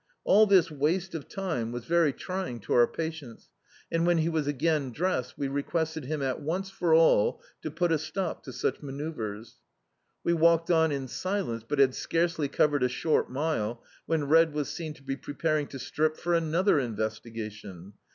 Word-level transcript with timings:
All 0.23 0.47
this 0.47 0.71
waste 0.71 1.13
of 1.13 1.27
time 1.29 1.71
was 1.71 1.85
very 1.85 2.11
trying 2.11 2.59
to 2.61 2.73
our 2.73 2.87
patience, 2.87 3.51
and 3.91 4.03
when 4.03 4.17
he 4.17 4.29
was 4.29 4.47
again 4.47 4.89
dressed, 4.91 5.37
we 5.37 5.47
requested 5.47 6.05
him 6.05 6.23
at 6.23 6.41
once 6.41 6.71
for 6.71 6.95
all 6.95 7.39
to 7.61 7.69
put 7.69 7.91
a 7.91 7.99
stop 7.99 8.41
to 8.45 8.51
such 8.51 8.81
manoeuvres. 8.81 9.57
We 10.23 10.33
walked 10.33 10.71
on 10.71 10.91
in 10.91 11.07
silence, 11.07 11.63
but 11.69 11.77
had 11.77 11.93
scarcely 11.93 12.47
covered 12.47 12.81
a 12.81 12.89
short 12.89 13.29
mile, 13.29 13.83
when 14.07 14.23
Red 14.23 14.53
was 14.53 14.69
seen 14.69 14.95
to 14.95 15.03
be 15.03 15.15
preparing 15.17 15.67
to 15.67 15.77
strip 15.77 16.17
for 16.17 16.33
another 16.33 16.79
in 16.79 16.95
vestigation. 16.95 17.93